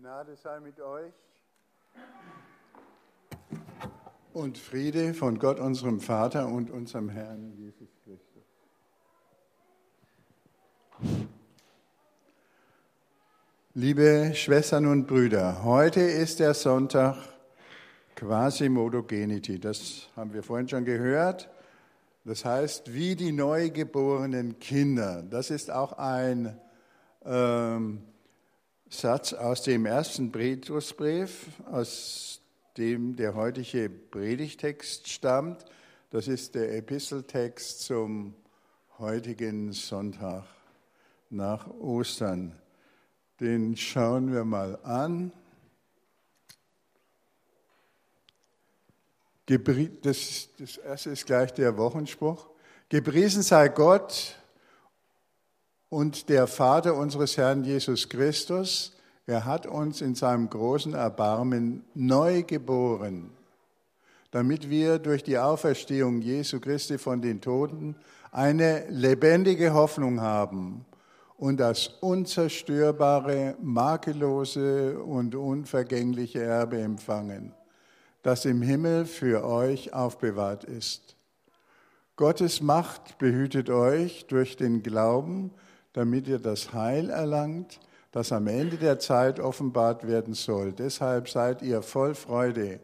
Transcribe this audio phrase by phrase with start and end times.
[0.00, 1.12] Gnade sei mit euch
[4.32, 8.44] und Friede von Gott, unserem Vater und unserem Herrn Jesus Christus.
[13.74, 17.16] Liebe Schwestern und Brüder, heute ist der Sonntag
[18.14, 19.58] Quasimodogenity.
[19.58, 21.50] Das haben wir vorhin schon gehört.
[22.24, 25.24] Das heißt, wie die neugeborenen Kinder.
[25.28, 26.56] Das ist auch ein
[27.24, 28.04] ähm,
[28.90, 32.40] Satz aus dem ersten Petrusbrief, aus
[32.78, 35.64] dem der heutige Predigtext stammt.
[36.08, 38.34] Das ist der Episteltext zum
[38.98, 40.44] heutigen Sonntag
[41.28, 42.58] nach Ostern.
[43.40, 45.32] Den schauen wir mal an.
[49.44, 52.48] Das, das erste ist gleich der Wochenspruch.
[52.88, 54.34] Gepriesen sei Gott,
[55.90, 58.94] und der Vater unseres Herrn Jesus Christus,
[59.26, 63.30] er hat uns in seinem großen Erbarmen neu geboren,
[64.30, 67.96] damit wir durch die Auferstehung Jesu Christi von den Toten
[68.30, 70.84] eine lebendige Hoffnung haben
[71.36, 77.52] und das unzerstörbare, makellose und unvergängliche Erbe empfangen,
[78.22, 81.16] das im Himmel für euch aufbewahrt ist.
[82.16, 85.52] Gottes Macht behütet euch durch den Glauben,
[85.98, 87.80] damit ihr das Heil erlangt,
[88.12, 90.70] das am Ende der Zeit offenbart werden soll.
[90.70, 92.78] Deshalb seid ihr voll Freude,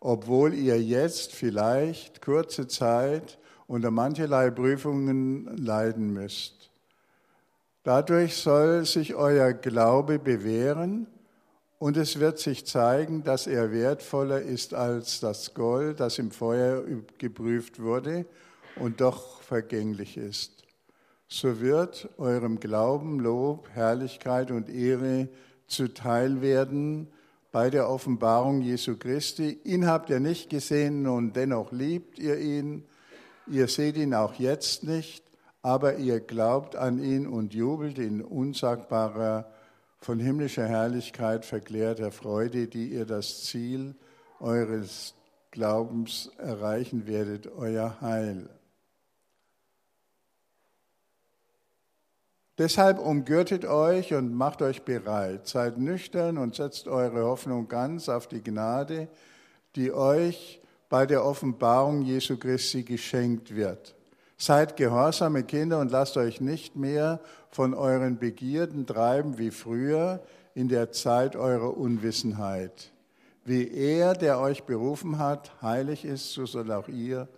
[0.00, 6.70] obwohl ihr jetzt vielleicht kurze Zeit unter mancherlei Prüfungen leiden müsst.
[7.82, 11.06] Dadurch soll sich euer Glaube bewähren
[11.78, 16.84] und es wird sich zeigen, dass er wertvoller ist als das Gold, das im Feuer
[17.18, 18.24] geprüft wurde
[18.76, 20.55] und doch vergänglich ist
[21.28, 25.28] so wird eurem Glauben Lob, Herrlichkeit und Ehre
[25.66, 27.08] zuteil werden
[27.52, 29.58] bei der Offenbarung Jesu Christi.
[29.64, 32.84] Ihn habt ihr nicht gesehen und dennoch liebt ihr ihn.
[33.46, 35.24] Ihr seht ihn auch jetzt nicht,
[35.62, 39.50] aber ihr glaubt an ihn und jubelt in unsagbarer,
[39.98, 43.96] von himmlischer Herrlichkeit verklärter Freude, die ihr das Ziel
[44.38, 45.14] eures
[45.50, 48.48] Glaubens erreichen werdet, euer Heil.
[52.58, 58.28] Deshalb umgürtet euch und macht euch bereit, seid nüchtern und setzt eure Hoffnung ganz auf
[58.28, 59.08] die Gnade,
[59.74, 63.94] die euch bei der Offenbarung Jesu Christi geschenkt wird.
[64.38, 70.22] Seid gehorsame Kinder und lasst euch nicht mehr von euren Begierden treiben wie früher
[70.54, 72.90] in der Zeit eurer Unwissenheit.
[73.44, 77.28] Wie er, der euch berufen hat, heilig ist, so soll auch ihr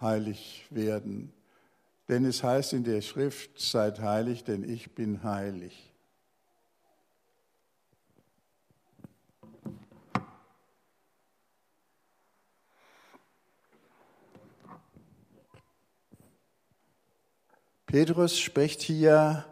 [0.00, 1.32] heilig werden.
[2.10, 5.94] Denn es heißt in der Schrift, seid heilig, denn ich bin heilig.
[17.86, 19.44] Petrus spricht hier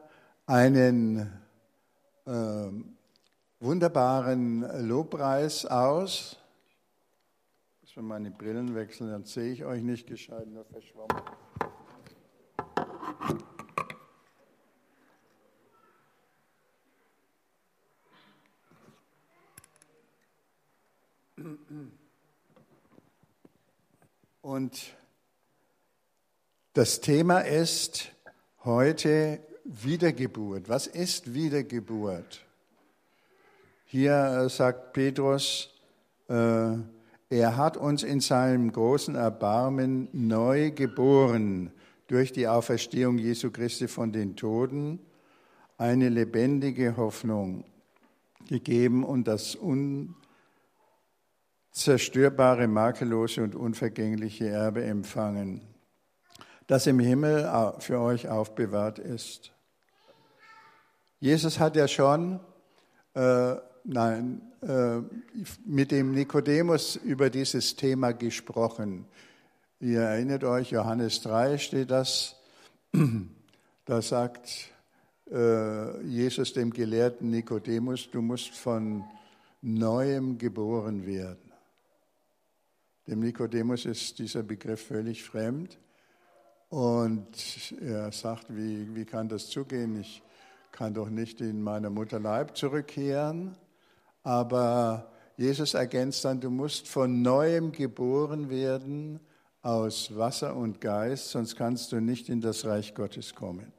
[0.46, 1.32] einen
[2.26, 2.32] äh,
[3.60, 6.36] wunderbaren Lobpreis aus.
[7.82, 11.22] Ich muss meine Brillen wechseln, dann sehe ich euch nicht gescheit, nur verschwommen.
[24.58, 24.92] Und
[26.72, 28.10] das Thema ist
[28.64, 30.68] heute Wiedergeburt.
[30.68, 32.44] Was ist Wiedergeburt?
[33.84, 35.72] Hier sagt Petrus,
[36.28, 36.72] äh,
[37.30, 41.70] er hat uns in seinem großen Erbarmen neu geboren
[42.08, 44.98] durch die Auferstehung Jesu Christi von den Toten,
[45.76, 47.62] eine lebendige Hoffnung
[48.48, 50.16] gegeben und das un
[51.70, 55.60] zerstörbare, makellose und unvergängliche Erbe empfangen,
[56.66, 59.52] das im Himmel für euch aufbewahrt ist.
[61.20, 62.40] Jesus hat ja schon
[63.14, 65.00] äh, nein, äh,
[65.64, 69.06] mit dem Nikodemus über dieses Thema gesprochen.
[69.80, 72.36] Ihr erinnert euch, Johannes 3 steht das,
[73.84, 74.70] da sagt
[75.30, 79.04] äh, Jesus dem gelehrten Nikodemus, du musst von
[79.62, 81.47] neuem geboren werden.
[83.08, 85.78] Dem Nikodemus ist dieser Begriff völlig fremd.
[86.68, 87.26] Und
[87.80, 89.98] er sagt, wie, wie kann das zugehen?
[89.98, 90.22] Ich
[90.72, 93.56] kann doch nicht in meiner Mutter Leib zurückkehren.
[94.24, 99.20] Aber Jesus ergänzt dann, du musst von neuem geboren werden
[99.62, 103.72] aus Wasser und Geist, sonst kannst du nicht in das Reich Gottes kommen.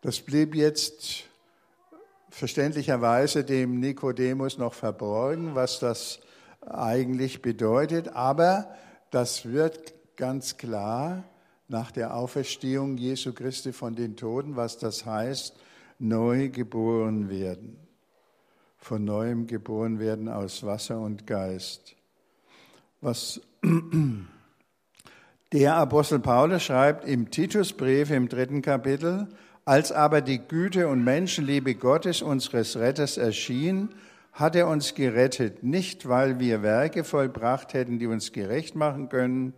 [0.00, 1.28] Das blieb jetzt
[2.28, 6.18] verständlicherweise dem Nikodemus noch verborgen, was das
[6.66, 8.74] eigentlich bedeutet, aber
[9.10, 11.24] das wird ganz klar
[11.68, 15.56] nach der Auferstehung Jesu Christi von den Toten, was das heißt,
[15.98, 17.76] neu geboren werden.
[18.76, 21.94] Von neuem geboren werden aus Wasser und Geist.
[23.00, 23.40] Was
[25.52, 29.28] der Apostel Paulus schreibt im Titusbrief im dritten Kapitel,
[29.64, 33.90] als aber die Güte und Menschenliebe Gottes unseres Retters erschien,
[34.32, 39.54] hat er uns gerettet, nicht weil wir Werke vollbracht hätten, die uns gerecht machen können,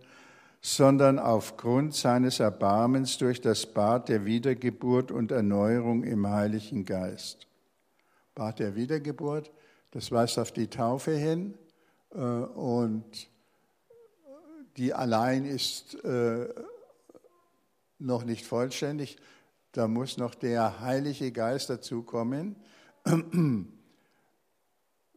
[0.61, 7.47] sondern aufgrund seines Erbarmens durch das Bad der Wiedergeburt und Erneuerung im Heiligen Geist.
[8.33, 9.51] Bad der Wiedergeburt,
[9.91, 11.53] das weist auf die Taufe hin
[12.15, 13.29] äh, und
[14.77, 16.47] die allein ist äh,
[17.99, 19.17] noch nicht vollständig.
[19.71, 22.55] Da muss noch der Heilige Geist dazukommen.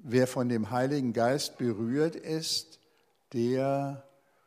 [0.08, 2.78] Wer von dem Heiligen Geist berührt ist,
[3.32, 4.04] der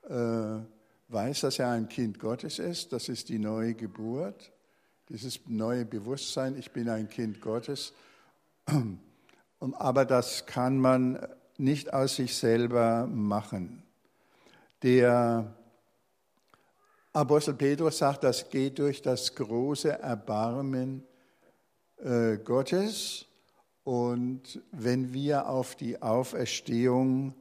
[0.07, 2.93] äh, weiß, dass er ein Kind Gottes ist.
[2.93, 4.53] Das ist die neue Geburt,
[5.09, 7.91] dieses neue Bewusstsein, ich bin ein Kind Gottes.
[9.59, 11.27] Aber das kann man
[11.57, 13.83] nicht aus sich selber machen.
[14.81, 15.53] Der
[17.11, 21.03] Apostel Petrus sagt, das geht durch das große Erbarmen
[21.97, 23.25] äh, Gottes.
[23.89, 27.33] Und wenn wir auf die Auferstehung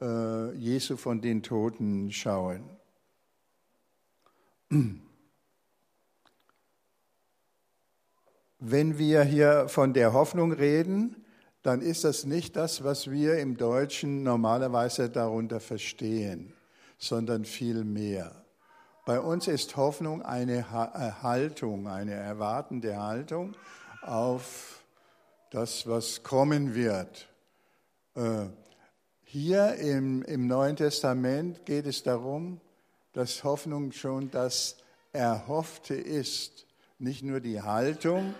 [0.00, 2.62] äh, Jesu von den Toten schauen,
[8.60, 11.16] wenn wir hier von der Hoffnung reden,
[11.62, 16.52] dann ist das nicht das, was wir im Deutschen normalerweise darunter verstehen,
[16.96, 18.44] sondern viel mehr.
[19.04, 20.62] Bei uns ist Hoffnung eine äh,
[21.24, 23.56] Haltung, eine erwartende Haltung
[24.02, 24.77] auf
[25.50, 27.28] das, was kommen wird.
[28.14, 28.46] Äh,
[29.24, 32.60] hier im, im Neuen Testament geht es darum,
[33.12, 34.76] dass Hoffnung schon das
[35.12, 36.66] Erhoffte ist,
[36.98, 38.34] nicht nur die Haltung,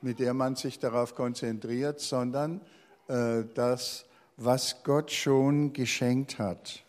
[0.00, 2.60] mit der man sich darauf konzentriert, sondern
[3.08, 4.06] äh, das,
[4.36, 6.82] was Gott schon geschenkt hat.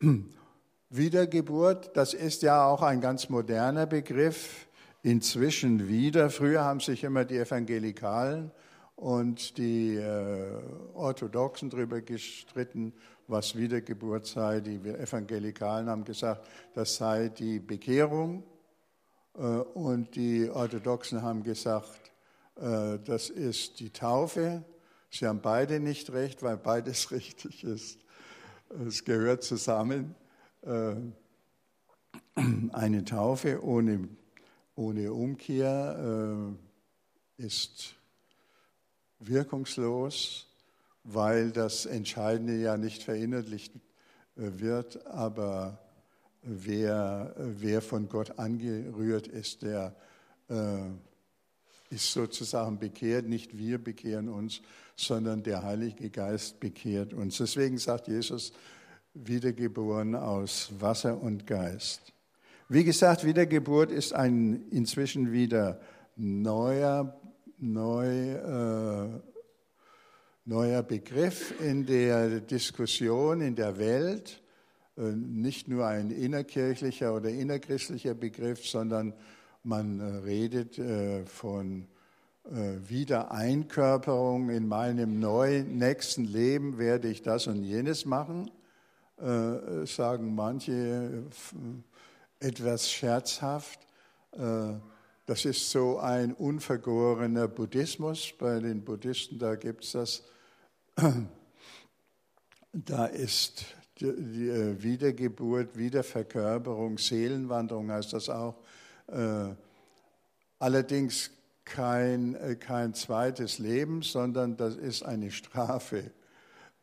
[0.90, 4.66] Wiedergeburt, das ist ja auch ein ganz moderner Begriff,
[5.02, 6.30] inzwischen wieder.
[6.30, 8.50] Früher haben sich immer die Evangelikalen
[8.96, 10.58] und die äh,
[10.94, 12.92] Orthodoxen darüber gestritten,
[13.26, 14.60] was Wiedergeburt sei.
[14.60, 18.44] Die Evangelikalen haben gesagt, das sei die Bekehrung.
[19.34, 22.12] Äh, und die Orthodoxen haben gesagt,
[22.56, 24.64] äh, das ist die Taufe.
[25.10, 28.00] Sie haben beide nicht recht, weil beides richtig ist.
[28.86, 30.14] Es gehört zusammen.
[30.62, 30.94] Äh,
[32.72, 34.08] eine Taufe ohne,
[34.80, 36.56] ohne Umkehr
[37.36, 37.94] ist
[39.18, 40.50] wirkungslos
[41.04, 43.80] weil das Entscheidende ja nicht verinnerlicht äh,
[44.36, 45.78] wird, aber
[46.42, 49.94] wer, wer von Gott angerührt ist, der
[50.48, 50.78] äh,
[51.90, 53.26] ist sozusagen bekehrt.
[53.26, 54.60] Nicht wir bekehren uns,
[54.96, 57.38] sondern der Heilige Geist bekehrt uns.
[57.38, 58.52] Deswegen sagt Jesus,
[59.14, 62.12] wiedergeboren aus Wasser und Geist.
[62.72, 65.80] Wie gesagt, Wiedergeburt ist ein inzwischen wieder
[66.14, 67.20] neuer,
[67.58, 69.08] neu äh,
[70.44, 74.40] neuer Begriff in der Diskussion in der Welt,
[74.96, 79.14] äh, nicht nur ein innerkirchlicher oder innerchristlicher Begriff, sondern
[79.64, 81.88] man äh, redet äh, von
[82.42, 84.48] Wiedereinkörperung.
[84.48, 88.50] In meinem neuen nächsten Leben werde ich das und jenes machen,
[89.18, 91.26] sagen manche
[92.40, 93.80] etwas scherzhaft.
[94.32, 98.32] Das ist so ein unvergorener Buddhismus.
[98.38, 100.22] Bei den Buddhisten, da gibt es das
[102.72, 103.64] da ist
[104.00, 108.56] die äh, Wiedergeburt, Wiederverkörperung, Seelenwanderung heißt das auch.
[109.08, 109.54] Äh,
[110.58, 111.30] allerdings
[111.64, 116.10] kein, äh, kein zweites Leben, sondern das ist eine Strafe.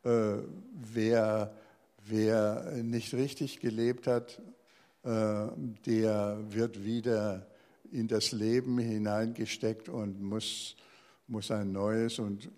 [0.03, 1.53] Wer,
[2.05, 4.41] wer nicht richtig gelebt hat,
[5.07, 7.47] der wird wieder
[7.91, 10.75] in das Leben hineingesteckt und muss,
[11.27, 12.49] muss ein neues und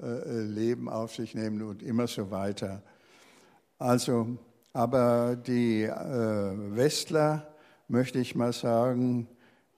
[0.00, 2.82] äh, Leben auf sich nehmen und immer so weiter.
[3.78, 4.38] Also,
[4.72, 7.46] aber die äh, Westler,
[7.88, 9.26] möchte ich mal sagen,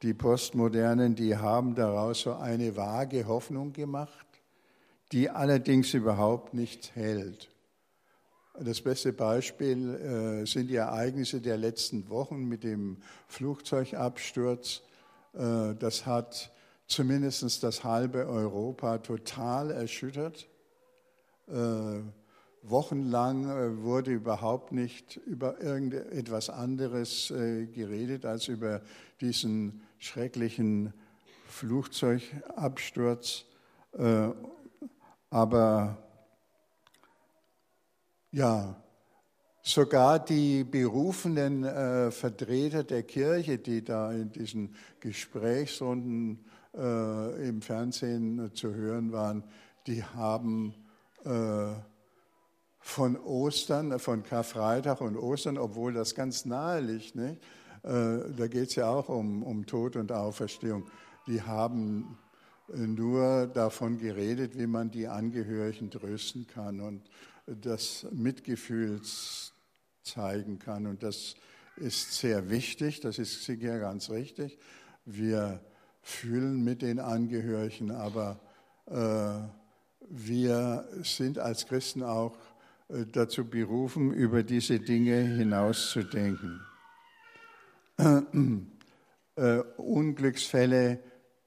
[0.02, 4.26] die Postmodernen, die haben daraus so eine vage Hoffnung gemacht,
[5.12, 7.51] die allerdings überhaupt nicht hält.
[8.61, 14.82] Das beste Beispiel äh, sind die Ereignisse der letzten Wochen mit dem Flugzeugabsturz
[15.35, 16.52] Äh, das hat
[16.87, 20.49] zumindest das halbe Europa total erschüttert.
[21.49, 22.00] Äh,
[22.62, 28.82] wochenlang äh, wurde überhaupt nicht über irgendetwas anderes geredet als über
[29.21, 30.92] diesen schrecklichen
[31.49, 33.44] Flugzeugabsturz.
[35.28, 35.99] Aber
[38.33, 38.75] ja,
[39.62, 48.51] sogar die berufenen äh, Vertreter der Kirche, die da in diesen Gesprächsrunden äh, im Fernsehen
[48.55, 49.45] zu hören waren,
[49.87, 50.75] die haben
[51.25, 51.75] äh,
[52.81, 57.41] von Ostern, von Karfreitag und Ostern, obwohl das ganz nahe liegt, nicht?
[57.85, 60.87] Äh, da geht es ja auch um, um Tod und Auferstehung,
[61.27, 62.19] die haben
[62.75, 67.03] nur davon geredet, wie man die Angehörigen trösten kann und
[67.47, 69.01] das Mitgefühl
[70.03, 70.87] zeigen kann.
[70.87, 71.35] Und das
[71.77, 74.59] ist sehr wichtig, das ist sicher ganz richtig.
[75.05, 75.61] Wir
[76.03, 78.41] fühlen mit den Angehörigen, aber
[78.87, 79.41] äh,
[80.09, 82.37] wir sind als Christen auch
[82.89, 86.61] äh, dazu berufen, über diese Dinge hinauszudenken.
[89.35, 91.03] Äh, Unglücksfälle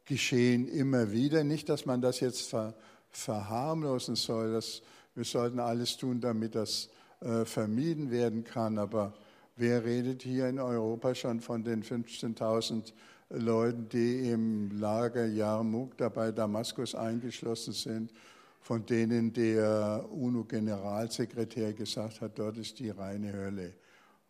[0.06, 1.44] geschehen immer wieder.
[1.44, 2.74] Nicht, dass man das jetzt ver,
[3.12, 4.54] verharmlosen soll.
[4.54, 4.82] Das,
[5.15, 6.89] wir sollten alles tun, damit das
[7.22, 8.77] äh, vermieden werden kann.
[8.77, 9.13] Aber
[9.55, 12.93] wer redet hier in Europa schon von den 15.000
[13.29, 18.13] Leuten, die im Lager Yarmouk dabei Damaskus eingeschlossen sind,
[18.60, 23.74] von denen der UNO-Generalsekretär gesagt hat, dort ist die reine Hölle,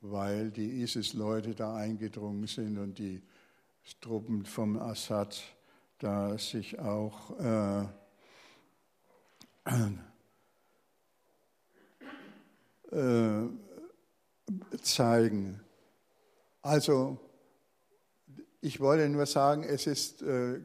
[0.02, 3.22] weil die ISIS-Leute da eingedrungen sind und die
[4.02, 5.42] Truppen vom Assad
[6.00, 7.86] da sich auch äh,
[12.96, 13.50] äh,
[14.82, 15.60] zeigen.
[16.62, 17.20] Also
[18.62, 20.62] ich wollte nur sagen, es ist äh,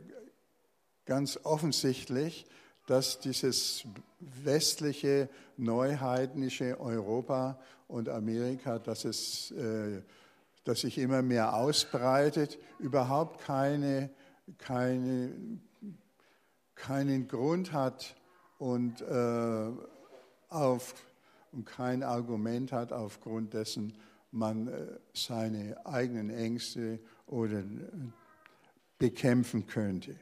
[1.05, 2.47] ganz offensichtlich,
[2.87, 3.85] dass dieses
[4.21, 7.59] westliche, neuheidnische Europa
[7.89, 10.03] und Amerika, dass es äh,
[10.65, 14.11] das sich immer mehr ausbreitet, überhaupt keine
[14.59, 15.33] keine,
[16.75, 18.17] keinen Grund hat
[18.59, 19.71] und, äh,
[20.49, 20.95] auf,
[21.53, 23.95] und kein Argument hat, aufgrund dessen
[24.33, 27.65] man äh, seine eigenen Ängste oder äh,
[28.99, 30.17] bekämpfen könnte.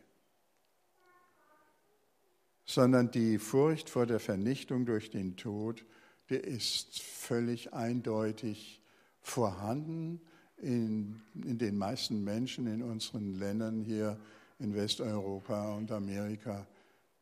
[2.65, 5.85] Sondern die Furcht vor der Vernichtung durch den Tod,
[6.31, 8.83] die ist völlig eindeutig
[9.21, 10.21] vorhanden
[10.59, 14.19] in, in den meisten Menschen in unseren Ländern hier
[14.59, 16.67] in Westeuropa und Amerika.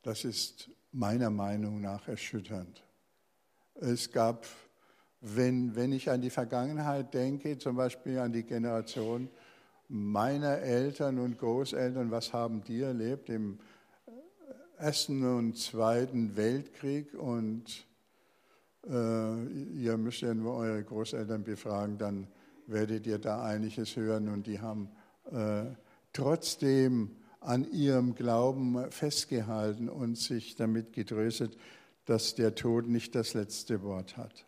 [0.02, 2.85] Das ist meiner Meinung nach erschütternd.
[3.80, 4.46] Es gab,
[5.20, 9.28] wenn, wenn ich an die Vergangenheit denke, zum Beispiel an die Generation
[9.88, 13.58] meiner Eltern und Großeltern, was haben die erlebt im
[14.78, 17.86] Ersten und Zweiten Weltkrieg und
[18.88, 22.28] äh, ihr müsst ja nur eure Großeltern befragen, dann
[22.66, 24.28] werdet ihr da einiges hören.
[24.28, 24.90] Und die haben
[25.30, 25.64] äh,
[26.12, 31.56] trotzdem an ihrem Glauben festgehalten und sich damit getröstet,
[32.06, 34.46] dass der Tod nicht das letzte Wort hat.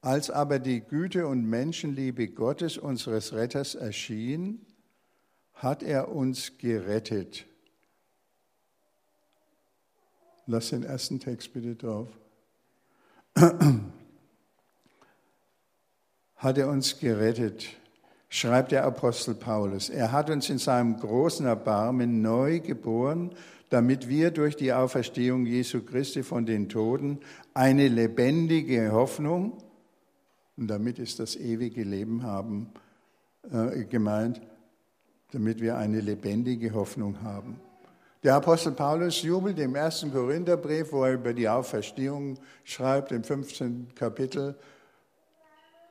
[0.00, 4.64] Als aber die Güte und Menschenliebe Gottes, unseres Retters, erschien,
[5.54, 7.46] hat er uns gerettet.
[10.46, 12.08] Lass den ersten Text bitte drauf
[16.36, 17.66] hat er uns gerettet,
[18.28, 19.88] schreibt der Apostel Paulus.
[19.88, 23.30] Er hat uns in seinem großen Erbarmen neu geboren,
[23.70, 27.18] damit wir durch die Auferstehung Jesu Christi von den Toten
[27.54, 29.58] eine lebendige Hoffnung,
[30.56, 32.70] und damit ist das ewige Leben haben
[33.52, 34.40] äh, gemeint,
[35.32, 37.60] damit wir eine lebendige Hoffnung haben.
[38.22, 43.94] Der Apostel Paulus jubelt im ersten Korintherbrief, wo er über die Auferstehung schreibt, im 15.
[43.94, 44.56] Kapitel,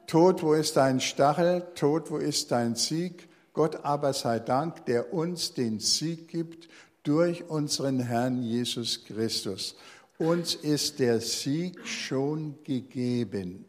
[0.08, 1.66] Tod, wo ist dein Stachel?
[1.76, 3.28] Tod, wo ist dein Sieg?
[3.54, 6.68] Gott aber sei Dank, der uns den Sieg gibt
[7.04, 9.76] durch unseren Herrn Jesus Christus.
[10.18, 13.66] Uns ist der Sieg schon gegeben.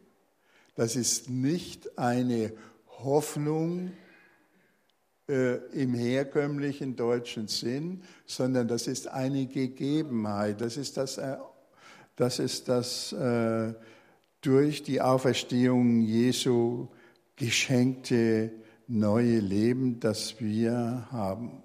[0.75, 2.53] Das ist nicht eine
[3.03, 3.91] Hoffnung
[5.29, 10.61] äh, im herkömmlichen deutschen Sinn, sondern das ist eine Gegebenheit.
[10.61, 11.37] Das ist das, äh,
[12.15, 13.73] das, ist das äh,
[14.47, 16.87] durch die Auferstehung Jesu
[17.35, 18.49] geschenkte
[18.87, 21.61] neue Leben, das wir haben.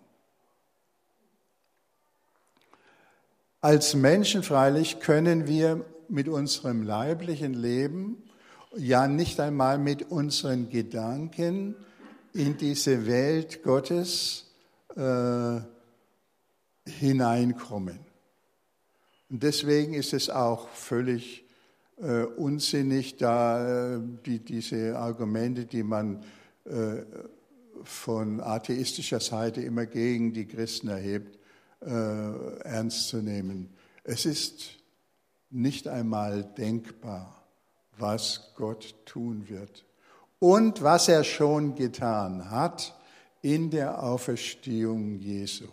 [3.60, 8.20] Als Menschen freilich können wir mit unserem leiblichen Leben,
[8.76, 11.76] ja nicht einmal mit unseren Gedanken
[12.34, 14.50] in diese Welt Gottes
[14.96, 15.60] äh,
[16.84, 18.00] hineinkommen.
[19.30, 21.41] Und deswegen ist es auch völlig
[22.00, 26.22] äh, unsinnig, da äh, die, diese Argumente, die man
[26.64, 27.02] äh,
[27.84, 31.38] von atheistischer Seite immer gegen die Christen erhebt,
[31.80, 33.70] äh, ernst zu nehmen.
[34.04, 34.78] Es ist
[35.50, 37.44] nicht einmal denkbar,
[37.98, 39.84] was Gott tun wird
[40.38, 42.98] und was er schon getan hat
[43.42, 45.66] in der Auferstehung Jesu.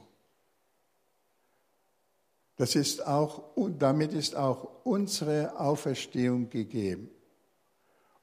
[2.60, 3.44] Das ist auch,
[3.80, 7.10] damit ist auch unsere Auferstehung gegeben.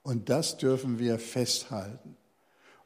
[0.02, 2.18] Und das dürfen wir festhalten.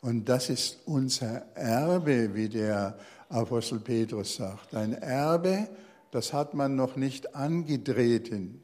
[0.00, 2.96] Und das ist unser Erbe, wie der
[3.28, 4.76] Apostel Petrus sagt.
[4.76, 5.68] Ein Erbe,
[6.12, 8.62] das hat man noch nicht angetreten,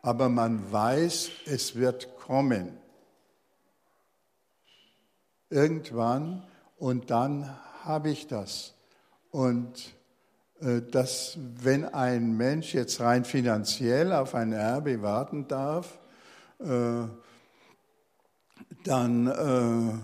[0.00, 2.78] aber man weiß, es wird kommen
[5.50, 6.44] irgendwann
[6.78, 7.52] und dann
[7.82, 8.74] habe ich das.
[9.32, 9.96] Und
[10.90, 15.98] dass, wenn ein Mensch jetzt rein finanziell auf ein Erbe warten darf,
[16.60, 17.04] äh,
[18.84, 19.94] dann äh,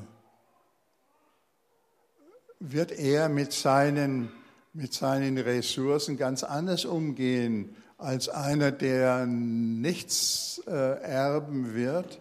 [2.61, 4.31] wird er mit seinen,
[4.73, 12.21] mit seinen Ressourcen ganz anders umgehen als einer, der nichts erben wird,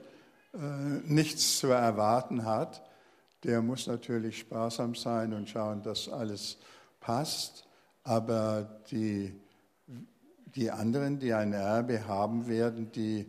[1.06, 2.82] nichts zu erwarten hat
[3.44, 6.58] der muss natürlich sparsam sein und schauen, dass alles
[7.00, 7.67] passt.
[8.08, 9.34] Aber die,
[10.56, 13.26] die anderen, die ein Erbe haben werden, die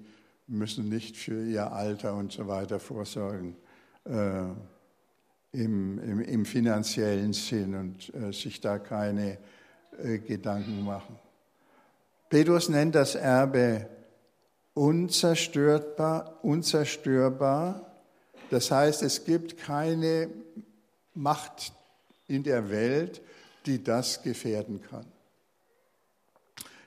[0.47, 3.57] müssen nicht für ihr Alter und so weiter vorsorgen
[4.05, 4.45] äh,
[5.53, 9.39] im, im, im, finanziellen Sinn und äh, sich da keine
[10.03, 11.19] äh, Gedanken machen.
[12.29, 13.89] Petrus nennt das Erbe
[14.75, 17.89] unzerstörbar, unzerstörbar
[18.51, 20.29] das heißt, es gibt keine
[21.15, 21.73] Macht
[22.27, 23.21] in der Welt,
[23.69, 25.05] die das gefährden kann.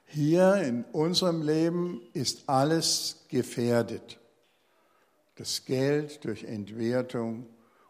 [0.06, 4.20] Hier in unserem Leben ist alles gefährdet.
[5.36, 7.46] Das Geld durch Entwertung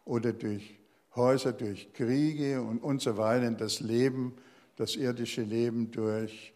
[0.06, 0.77] oder durch
[1.15, 4.36] Häuser, durch Kriege und, so weiter, das Leben,
[4.75, 6.54] das irdische Leben durch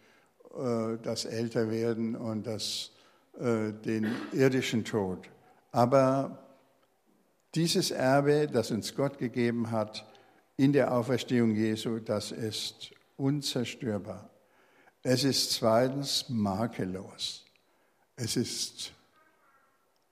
[0.55, 2.91] äh, das Älterwerden und das,
[3.39, 5.29] äh, den irdischen Tod.
[5.71, 6.45] Aber
[7.55, 10.05] dieses Erbe, das uns Gott gegeben hat
[10.57, 14.29] in der Auferstehung Jesu, das ist unzerstörbar.
[15.03, 17.45] Es ist zweitens makellos.
[18.15, 18.93] Es ist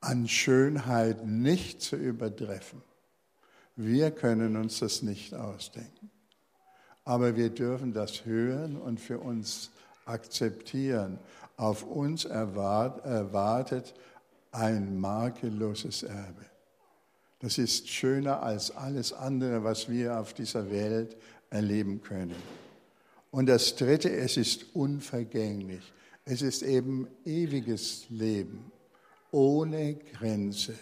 [0.02, 2.82] an Schönheit nicht zu übertreffen.
[3.76, 6.12] Wir können uns das nicht ausdenken.
[7.06, 9.72] Aber wir dürfen das hören und für uns
[10.06, 11.20] akzeptieren.
[11.58, 13.94] Auf uns erwartet
[14.52, 16.46] ein makelloses Erbe.
[17.44, 21.18] Das ist schöner als alles andere, was wir auf dieser Welt
[21.50, 22.38] erleben können.
[23.32, 25.92] Und das Dritte, es ist unvergänglich.
[26.24, 28.72] Es ist eben ewiges Leben,
[29.32, 30.74] ohne Grenze.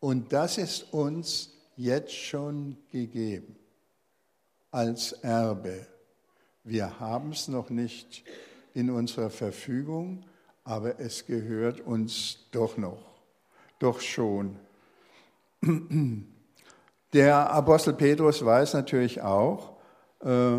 [0.00, 3.54] Und das ist uns jetzt schon gegeben
[4.72, 5.86] als Erbe.
[6.64, 8.24] Wir haben es noch nicht
[8.74, 10.24] in unserer Verfügung,
[10.64, 13.07] aber es gehört uns doch noch
[13.78, 14.56] doch schon.
[17.12, 19.76] Der Apostel Petrus weiß natürlich auch,
[20.20, 20.58] äh,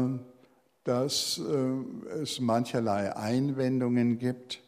[0.83, 4.61] dass äh, es mancherlei Einwendungen gibt.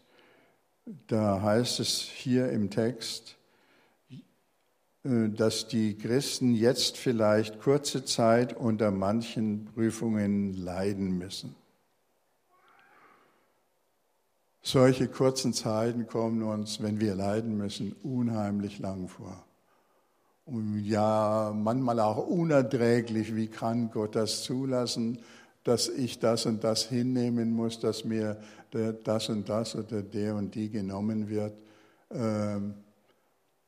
[1.08, 3.38] Da heißt es hier im Text,
[5.04, 11.56] äh, dass die Christen jetzt vielleicht kurze Zeit unter manchen Prüfungen leiden müssen.
[14.64, 19.44] Solche kurzen Zeiten kommen uns, wenn wir leiden müssen, unheimlich lang vor.
[20.46, 23.36] Und ja, manchmal auch unerträglich.
[23.36, 25.20] Wie kann Gott das zulassen,
[25.64, 28.38] dass ich das und das hinnehmen muss, dass mir
[29.04, 31.54] das und das oder der und die genommen wird?
[32.12, 32.76] Ähm,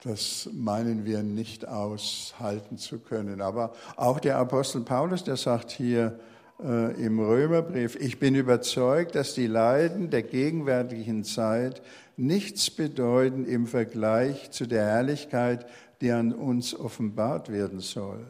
[0.03, 3.41] das meinen wir nicht aushalten zu können.
[3.41, 6.19] Aber auch der Apostel Paulus, der sagt hier,
[6.63, 11.82] äh, im Römerbrief, ich bin überzeugt, dass die Leiden der gegenwärtigen Zeit
[12.15, 15.65] nichts bedeuten im Vergleich zu der Herrlichkeit,
[16.02, 18.26] die an uns offenbart werden soll.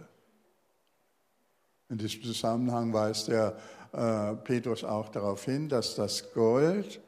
[1.90, 3.56] In diesem Zusammenhang weist der
[3.92, 7.02] äh, Petrus auch darauf hin, dass das Gold,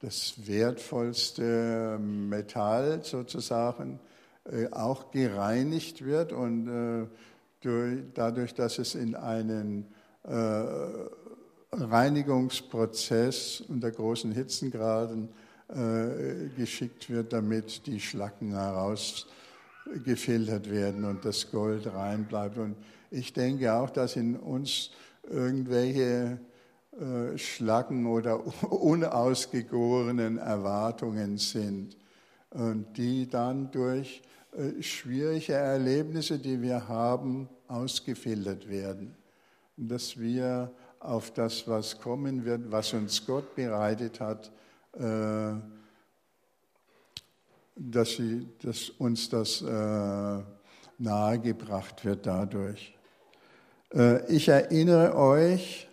[0.00, 4.00] das wertvollste Metall sozusagen,
[4.50, 7.06] äh, auch gereinigt wird und äh,
[7.60, 9.86] durch, dadurch, dass es in einen
[11.72, 15.28] Reinigungsprozess unter großen Hitzengraden
[15.68, 22.58] äh, geschickt wird, damit die Schlacken herausgefiltert werden und das Gold rein bleibt.
[22.58, 22.76] Und
[23.10, 24.92] Ich denke auch, dass in uns
[25.28, 26.38] irgendwelche
[26.92, 31.96] äh, Schlacken oder unausgegorenen Erwartungen sind
[32.50, 34.22] und die dann durch
[34.56, 39.16] äh, schwierige Erlebnisse, die wir haben, ausgefiltert werden.
[39.76, 44.50] Dass wir auf das, was kommen wird, was uns Gott bereitet hat,
[44.94, 45.54] äh,
[47.76, 50.42] dass, sie, dass uns das äh,
[50.98, 52.96] nahegebracht wird dadurch.
[53.92, 55.88] Äh, ich erinnere euch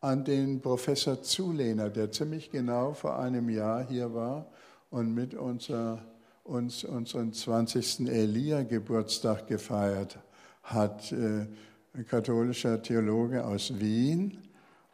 [0.00, 4.46] an den Professor Zulehner, der ziemlich genau vor einem Jahr hier war
[4.90, 6.04] und mit unser,
[6.44, 8.08] uns unseren 20.
[8.08, 10.18] Elia-Geburtstag gefeiert
[10.62, 11.12] hat.
[11.96, 14.36] Ein katholischer Theologe aus Wien.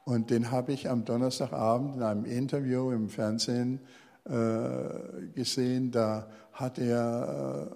[0.04, 3.80] Und den habe ich am Donnerstagabend in einem Interview im Fernsehen
[4.24, 5.90] äh, gesehen.
[5.90, 7.72] Da hat er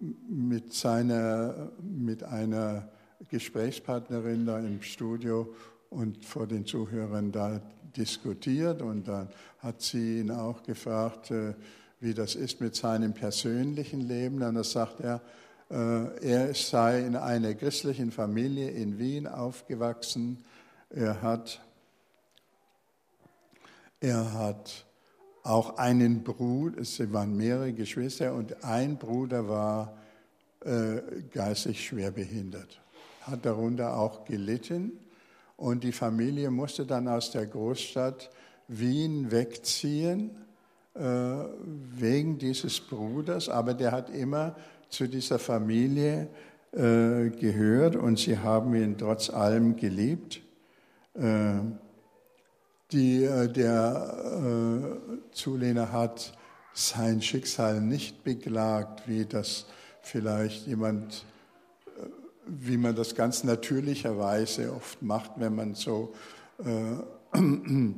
[0.00, 2.88] äh, mit, seiner, mit einer
[3.28, 5.52] Gesprächspartnerin da im Studio
[5.90, 7.60] und vor den Zuhörern da
[7.94, 8.80] diskutiert.
[8.80, 11.52] Und dann hat sie ihn auch gefragt, äh,
[12.00, 14.42] wie das ist mit seinem persönlichen Leben.
[14.42, 15.20] Und da sagt er,
[15.70, 20.44] er sei in einer christlichen Familie in Wien aufgewachsen.
[20.90, 21.60] Er hat
[24.00, 24.86] er hat
[25.42, 29.94] auch einen Bruder, es waren mehrere Geschwister und ein Bruder war
[30.64, 32.80] äh, geistig schwer behindert,
[33.22, 34.92] hat darunter auch gelitten.
[35.58, 38.30] Und die Familie musste dann aus der Großstadt
[38.68, 40.30] Wien wegziehen
[40.94, 44.56] äh, wegen dieses Bruders, aber der hat immer
[44.90, 46.28] zu dieser Familie
[46.72, 50.40] äh, gehört und sie haben ihn trotz allem geliebt.
[51.14, 51.60] Äh,
[52.92, 56.36] die, äh, der äh, Zulehner hat
[56.72, 59.66] sein Schicksal nicht beklagt, wie das
[60.02, 61.24] vielleicht jemand,
[61.86, 62.06] äh,
[62.46, 66.12] wie man das ganz natürlicherweise oft macht, wenn man so
[66.58, 66.96] äh,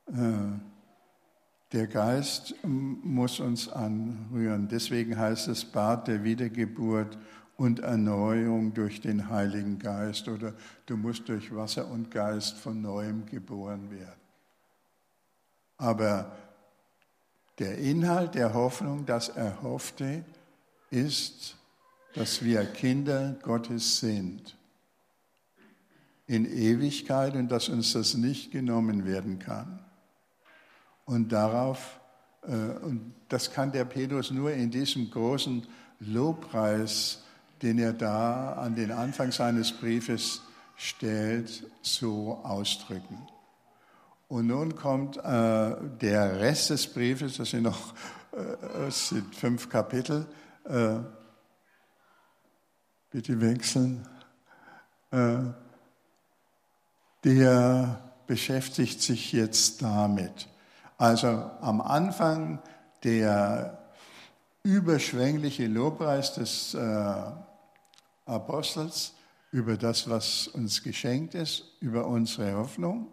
[0.09, 0.59] Äh,
[1.73, 4.69] der Geist muss uns anrühren.
[4.69, 7.17] Deswegen heißt es Bad der Wiedergeburt
[7.57, 10.55] und Erneuerung durch den Heiligen Geist oder
[10.87, 14.21] du musst durch Wasser und Geist von neuem geboren werden.
[15.79, 16.37] Aber
[17.59, 20.25] der Inhalt der Hoffnung, das Erhoffte,
[20.91, 21.57] ist,
[22.15, 24.57] dass wir Kinder Gottes sind
[26.27, 29.85] in Ewigkeit und dass uns das nicht genommen werden kann.
[31.05, 32.01] Und darauf,
[32.43, 35.67] äh, und das kann der Petrus nur in diesem großen
[35.99, 37.25] Lobpreis
[37.63, 40.43] den er da an den Anfang seines Briefes
[40.77, 43.27] stellt, so ausdrücken.
[44.29, 47.93] Und nun kommt äh, der Rest des Briefes, das sind noch
[48.33, 50.27] äh, sind fünf Kapitel.
[53.11, 54.07] Bitte wechseln,
[55.11, 55.39] äh,
[57.25, 60.49] der beschäftigt sich jetzt damit.
[60.97, 62.61] Also am Anfang
[63.03, 63.79] der
[64.63, 67.15] überschwängliche Lobpreis des äh,
[68.27, 69.15] Apostels
[69.51, 73.09] über das, was uns geschenkt ist, über unsere Hoffnung.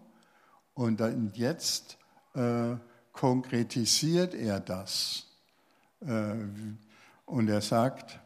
[0.76, 1.98] Und dann jetzt
[2.36, 2.76] äh,
[3.14, 5.26] konkretisiert er das.
[6.02, 6.36] Äh,
[7.26, 8.20] und er sagt,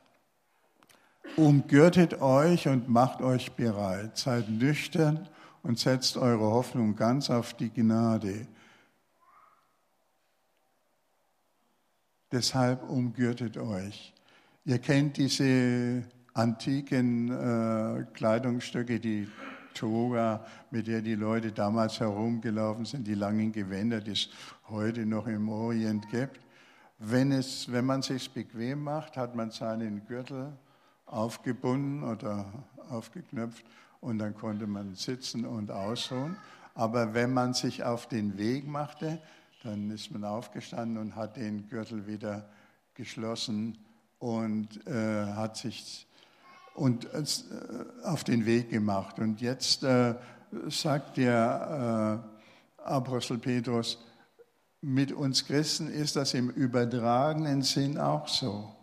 [1.37, 5.27] umgürtet euch und macht euch bereit, seid nüchtern
[5.63, 8.47] und setzt eure Hoffnung ganz auf die Gnade.
[12.31, 14.13] Deshalb umgürtet euch.
[14.63, 19.27] Ihr kennt diese antiken äh, Kleidungsstücke, die
[19.73, 24.29] Toga, mit der die Leute damals herumgelaufen sind, die langen Gewänder, die es
[24.69, 26.39] heute noch im Orient gibt.
[26.99, 30.53] Wenn, es, wenn man sich bequem macht, hat man seinen Gürtel
[31.11, 32.45] aufgebunden oder
[32.89, 33.63] aufgeknöpft
[33.99, 36.35] und dann konnte man sitzen und ausruhen.
[36.73, 39.21] Aber wenn man sich auf den Weg machte,
[39.63, 42.49] dann ist man aufgestanden und hat den Gürtel wieder
[42.95, 43.77] geschlossen
[44.19, 46.07] und äh, hat sich
[46.73, 47.23] und äh,
[48.03, 49.19] auf den Weg gemacht.
[49.19, 50.15] Und jetzt äh,
[50.69, 52.23] sagt der
[52.81, 53.99] äh, Apostel Petrus,
[54.81, 58.73] mit uns Christen ist das im übertragenen Sinn auch so.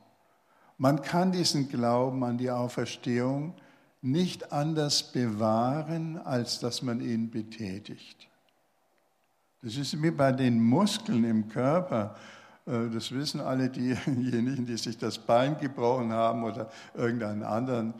[0.78, 3.54] Man kann diesen Glauben an die Auferstehung
[4.00, 8.28] nicht anders bewahren, als dass man ihn betätigt.
[9.60, 12.14] Das ist wie bei den Muskeln im Körper.
[12.64, 17.94] Äh, das wissen alle diejenigen, die sich das Bein gebrochen haben oder irgendeinen anderen.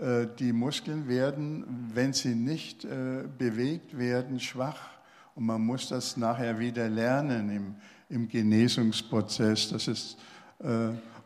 [0.00, 4.90] Äh, die Muskeln werden, wenn sie nicht äh, bewegt werden, schwach.
[5.34, 7.74] Und man muss das nachher wieder lernen im,
[8.08, 9.70] im Genesungsprozess.
[9.70, 10.18] Das ist,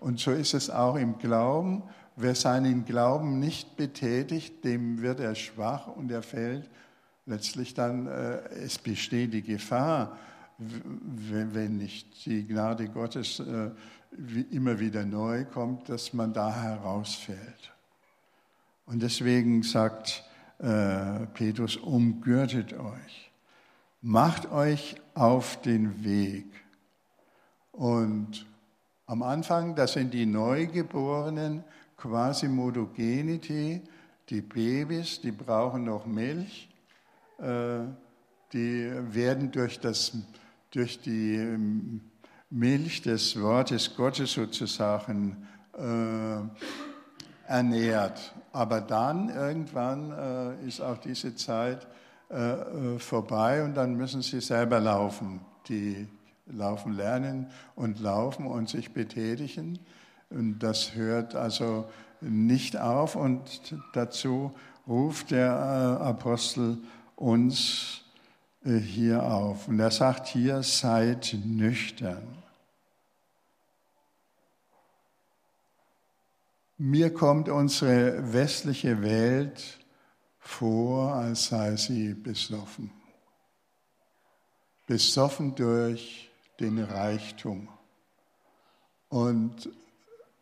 [0.01, 1.83] und so ist es auch im Glauben.
[2.17, 6.71] Wer seinen Glauben nicht betätigt, dem wird er schwach und er fällt.
[7.27, 10.17] Letztlich dann, es besteht die Gefahr,
[10.59, 13.71] wenn nicht die Gnade Gottes äh,
[14.51, 17.73] immer wieder neu kommt, dass man da herausfällt.
[18.87, 20.25] Und deswegen sagt
[20.59, 23.31] äh, Petrus, umgürtet euch,
[24.01, 26.47] macht euch auf den Weg.
[27.73, 28.47] Und
[29.07, 31.65] am Anfang, das sind die Neugeborenen,
[31.97, 33.83] quasi Modogenity,
[34.29, 36.69] die Babys, die brauchen noch Milch,
[37.39, 37.81] äh,
[38.53, 40.13] die werden durch das
[40.73, 42.01] durch die ähm,
[42.51, 48.35] Milch des Wortes Gottes sozusagen äh, ernährt.
[48.53, 51.87] Aber dann irgendwann äh, ist auch diese Zeit
[52.99, 55.41] vorbei und dann müssen sie selber laufen.
[55.69, 56.09] Die
[56.47, 59.79] laufen lernen und laufen und sich betätigen.
[60.31, 61.89] Und das hört also
[62.21, 64.55] nicht auf und dazu
[64.87, 65.51] ruft der
[66.01, 66.79] äh, Apostel
[67.17, 68.03] uns
[68.65, 69.69] äh, hier auf.
[69.69, 72.23] Und er sagt hier, seid nüchtern.
[76.79, 79.79] Mir kommt unsere westliche Welt
[80.39, 82.91] vor, als sei sie besoffen.
[84.87, 87.69] Besoffen durch den Reichtum.
[89.09, 89.69] Und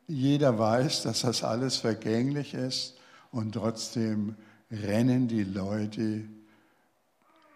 [0.06, 2.96] jeder weiß, dass das alles vergänglich ist
[3.30, 4.36] und trotzdem
[4.70, 6.24] rennen die Leute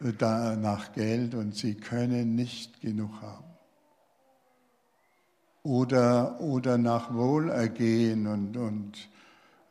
[0.01, 3.45] nach Geld und sie können nicht genug haben.
[5.65, 9.09] Oder, oder nach Wohlergehen und, und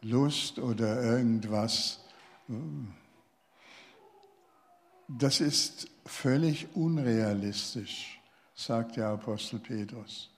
[0.02, 2.02] Lust oder irgendwas.
[5.08, 8.17] Das ist völlig unrealistisch,
[8.58, 10.30] sagt der Apostel Petrus.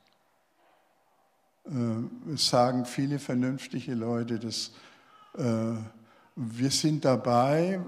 [1.66, 4.72] Äh, es sagen viele vernünftige Leute, dass
[5.38, 5.74] äh,
[6.36, 7.80] wir sind dabei,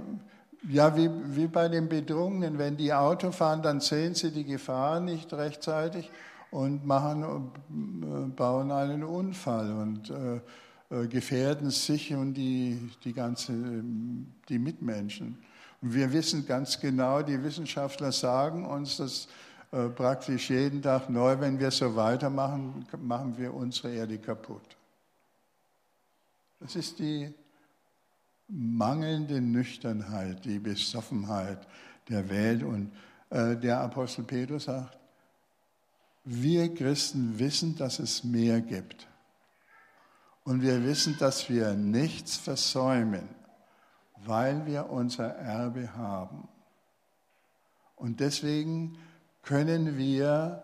[0.69, 4.99] ja, wie, wie bei den Bedrungenen, wenn die Auto fahren, dann sehen sie die Gefahr
[4.99, 6.09] nicht rechtzeitig
[6.49, 10.39] und machen, äh, bauen einen Unfall und äh,
[10.91, 13.53] äh, gefährden sich und die, die, ganze,
[14.47, 15.37] die Mitmenschen.
[15.81, 19.27] Und wir wissen ganz genau, die Wissenschaftler sagen uns das
[19.71, 24.77] äh, praktisch jeden Tag neu, wenn wir so weitermachen, machen wir unsere Erde kaputt.
[26.59, 27.33] Das ist die
[28.47, 31.65] mangelnde Nüchternheit, die Besoffenheit
[32.09, 32.63] der Welt.
[32.63, 32.91] Und
[33.29, 34.97] äh, der Apostel Petrus sagt,
[36.23, 39.07] wir Christen wissen, dass es mehr gibt.
[40.43, 43.29] Und wir wissen, dass wir nichts versäumen,
[44.17, 46.47] weil wir unser Erbe haben.
[47.95, 48.97] Und deswegen
[49.41, 50.63] können wir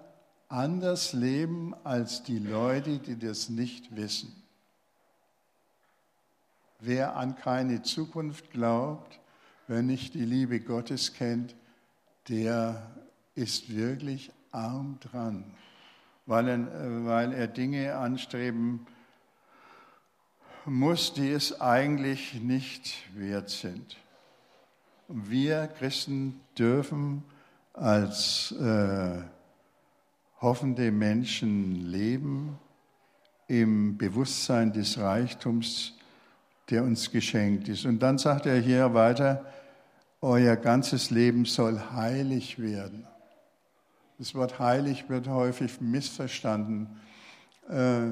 [0.50, 4.38] anders leben als die Leute, die das nicht wissen.
[6.80, 9.20] wer an keine Zukunft glaubt,
[9.68, 11.56] wer nicht die Liebe Gottes kennt,
[12.30, 12.92] der
[13.36, 15.44] ist wirklich arm dran,
[16.26, 18.86] weil er, weil er Dinge anstreben
[20.66, 23.98] muss, die es eigentlich nicht wert sind.
[25.08, 27.24] Und wir Christen dürfen
[27.78, 29.22] als äh,
[30.42, 32.58] hoffende Menschen leben
[33.48, 35.94] im Bewusstsein des Reichtums,
[36.70, 37.86] der uns geschenkt ist.
[37.86, 39.46] Und dann sagt er hier weiter,
[40.22, 43.06] euer ganzes Leben soll heilig werden.
[44.18, 47.00] Das Wort heilig wird häufig missverstanden.
[47.70, 48.10] Äh,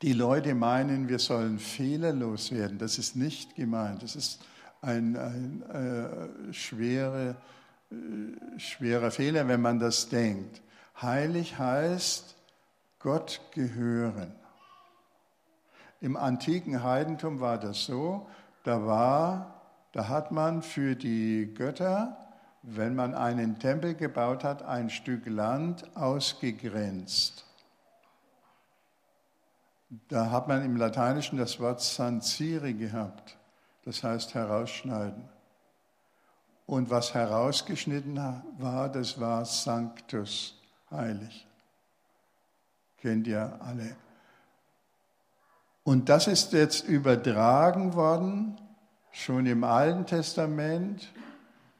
[0.00, 2.78] die Leute meinen, wir sollen fehlerlos werden.
[2.78, 4.02] Das ist nicht gemeint.
[4.02, 4.40] Das ist
[4.80, 7.36] ein, ein äh, schwere,
[8.56, 10.62] schwerer Fehler, wenn man das denkt.
[11.00, 12.36] Heilig heißt
[12.98, 14.34] Gott gehören.
[16.00, 18.28] Im antiken Heidentum war das so,
[18.64, 22.16] da war, da hat man für die Götter,
[22.62, 27.46] wenn man einen Tempel gebaut hat, ein Stück Land ausgegrenzt.
[30.08, 33.36] Da hat man im Lateinischen das Wort sancire gehabt,
[33.84, 35.28] das heißt herausschneiden.
[36.70, 38.16] Und was herausgeschnitten
[38.58, 40.56] war, das war Sanctus,
[40.88, 41.44] heilig.
[42.98, 43.96] Kennt ihr alle.
[45.82, 48.56] Und das ist jetzt übertragen worden,
[49.10, 51.12] schon im Alten Testament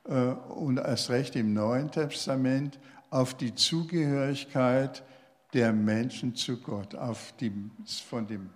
[0.08, 5.04] äh, und erst recht im Neuen Testament, auf die Zugehörigkeit
[5.54, 7.52] der Menschen zu Gott, auf die,
[8.08, 8.50] von dem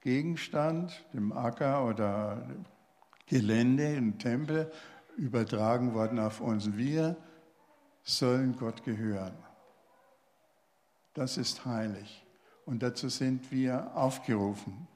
[0.00, 2.42] Gegenstand, dem Acker oder
[3.28, 4.72] Gelände, im Tempel,
[5.18, 6.76] übertragen worden auf uns.
[6.76, 7.16] Wir
[8.02, 9.34] sollen Gott gehören.
[11.14, 12.24] Das ist heilig.
[12.64, 14.86] Und dazu sind wir aufgerufen.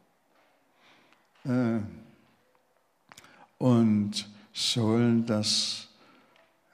[1.45, 1.81] Äh,
[3.59, 5.89] und sollen das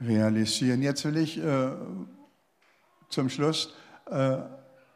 [0.01, 0.83] realisieren.
[0.83, 1.71] Jetzt will ich äh,
[3.09, 3.75] zum Schluss
[4.07, 4.39] äh,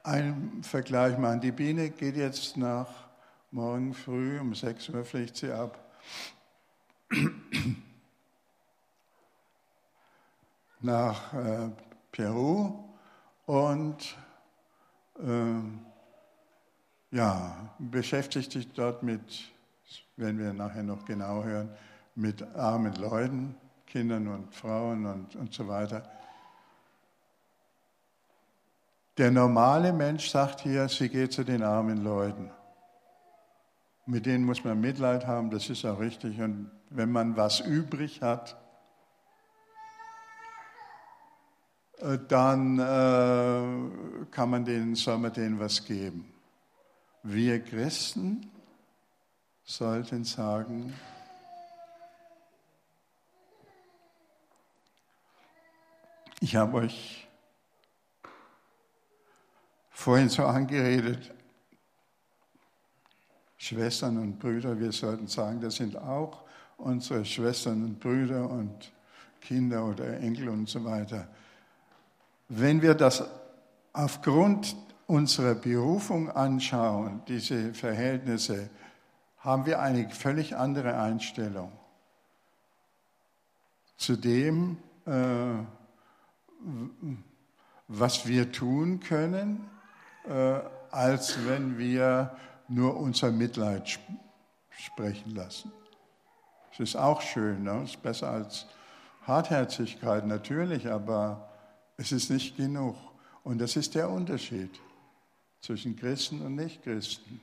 [0.02, 1.40] einen Vergleich machen.
[1.40, 2.88] Die Biene geht jetzt nach
[3.50, 5.78] morgen früh um 6 Uhr fliegt sie ab.
[10.83, 11.71] Nach äh,
[12.11, 12.73] Peru
[13.47, 14.16] und
[15.18, 19.21] äh, ja, beschäftigt sich dort mit,
[20.16, 21.71] werden wir nachher noch genau hören,
[22.14, 23.55] mit armen Leuten,
[23.87, 26.03] Kindern und Frauen und, und so weiter.
[29.18, 32.51] Der normale Mensch sagt hier, sie geht zu den armen Leuten.
[34.07, 36.40] Mit denen muss man Mitleid haben, das ist auch richtig.
[36.40, 38.57] Und wenn man was übrig hat,
[42.02, 46.32] dann äh, kann man denen, soll man denen was geben.
[47.22, 48.50] Wir Christen
[49.62, 50.92] sollten sagen,
[56.40, 57.28] ich habe euch
[59.90, 61.32] vorhin so angeredet,
[63.56, 66.42] Schwestern und Brüder, wir sollten sagen, das sind auch
[66.78, 68.92] unsere Schwestern und Brüder und
[69.40, 71.28] Kinder oder Enkel und so weiter.
[72.48, 73.24] Wenn wir das
[73.92, 74.76] aufgrund
[75.07, 78.70] unserer Berufung anschauen, diese Verhältnisse,
[79.38, 81.72] haben wir eine völlig andere Einstellung
[83.96, 85.12] zu dem, äh,
[87.88, 89.68] was wir tun können
[90.28, 92.37] äh, als wenn wir
[92.68, 94.05] nur unser Mitleid sp
[94.70, 95.70] sprechen lassen.
[96.72, 97.83] Es ist auch schön, ne?
[97.85, 98.66] es ist besser als
[99.26, 101.51] Hartherzigkeit natürlich, aber
[102.02, 102.96] es ist nicht genug.
[103.44, 104.70] Und das ist der Unterschied
[105.60, 107.40] zwischen Christen und Nichtchristen.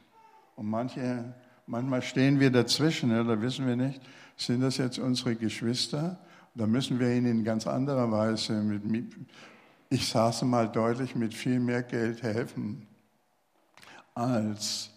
[0.57, 1.33] Und manche,
[1.65, 4.01] manchmal stehen wir dazwischen, ja, da wissen wir nicht,
[4.35, 6.19] sind das jetzt unsere Geschwister?
[6.55, 9.13] Da müssen wir ihnen in ganz anderer Weise mit,
[9.89, 12.85] ich sage mal deutlich, mit viel mehr Geld helfen,
[14.13, 14.89] als,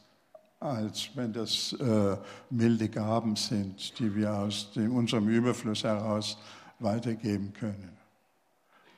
[0.58, 2.16] als wenn das äh,
[2.50, 6.36] milde Gaben sind, die wir aus dem, unserem Überfluss heraus
[6.80, 8.01] weitergeben können.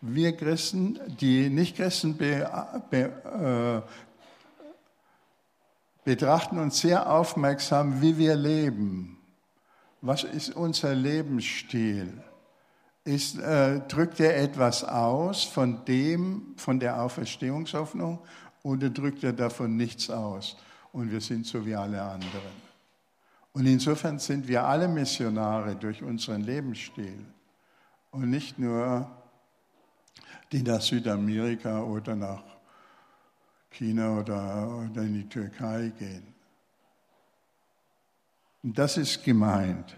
[0.07, 2.49] Wir Christen, die Nicht-Christen be,
[2.91, 3.91] be, äh,
[6.05, 9.19] betrachten uns sehr aufmerksam, wie wir leben.
[10.03, 12.13] Was ist unser Lebensstil?
[13.05, 18.19] ist, äh, drückt er etwas aus von dem, von der Auferstehungshoffnung
[18.63, 20.57] oder drückt er davon nichts aus?
[20.93, 22.65] Und wir sind so wie alle anderen.
[23.53, 27.25] Und insofern sind wir alle Missionare durch unseren Lebensstil
[28.11, 29.09] und nicht nur
[30.55, 32.45] die nach Südamerika oder nach
[33.71, 36.33] China oder, oder in die Türkei gehen.
[38.63, 39.97] Das ist gemeint.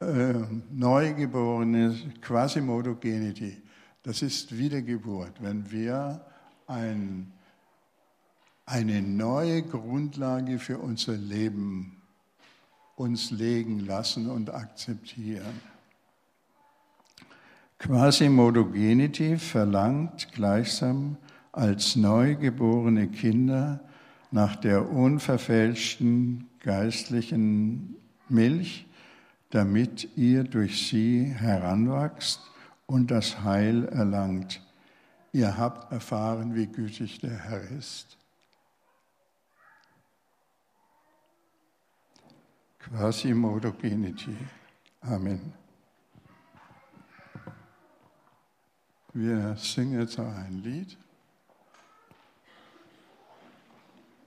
[0.00, 0.32] Äh,
[0.70, 3.62] Neugeborene Quasimodogenity,
[4.02, 6.24] das ist Wiedergeburt, wenn wir
[6.66, 7.30] ein,
[8.64, 12.00] eine neue Grundlage für unser Leben
[12.96, 15.60] uns legen lassen und akzeptieren.
[17.78, 21.16] Quasimodogenity verlangt gleichsam
[21.52, 23.80] als neugeborene Kinder
[24.30, 27.96] nach der unverfälschten geistlichen
[28.28, 28.86] Milch,
[29.50, 32.40] damit ihr durch sie heranwachst
[32.86, 34.60] und das Heil erlangt.
[35.32, 38.18] Ihr habt erfahren, wie gütig der Herr ist.
[42.80, 44.36] Quasimodogenity.
[45.00, 45.67] Amen.
[49.20, 50.96] Wir singen jetzt ein Lied.